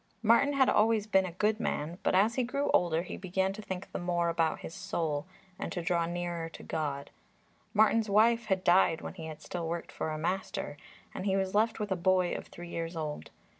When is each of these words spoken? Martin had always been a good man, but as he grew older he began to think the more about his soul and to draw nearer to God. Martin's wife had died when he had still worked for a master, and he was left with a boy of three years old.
Martin 0.23 0.53
had 0.53 0.67
always 0.67 1.05
been 1.05 1.27
a 1.27 1.31
good 1.33 1.59
man, 1.59 1.99
but 2.01 2.15
as 2.15 2.33
he 2.33 2.41
grew 2.41 2.71
older 2.71 3.03
he 3.03 3.17
began 3.17 3.53
to 3.53 3.61
think 3.61 3.91
the 3.91 3.99
more 3.99 4.29
about 4.29 4.61
his 4.61 4.73
soul 4.73 5.27
and 5.59 5.71
to 5.71 5.79
draw 5.83 6.07
nearer 6.07 6.49
to 6.49 6.63
God. 6.63 7.11
Martin's 7.71 8.09
wife 8.09 8.45
had 8.47 8.63
died 8.63 9.01
when 9.01 9.13
he 9.13 9.27
had 9.27 9.43
still 9.43 9.67
worked 9.69 9.91
for 9.91 10.09
a 10.09 10.17
master, 10.17 10.75
and 11.13 11.27
he 11.27 11.35
was 11.37 11.53
left 11.53 11.79
with 11.79 11.91
a 11.91 11.95
boy 11.95 12.33
of 12.33 12.47
three 12.47 12.69
years 12.69 12.95
old. 12.95 13.29